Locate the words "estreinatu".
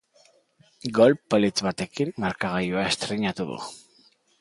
2.95-3.51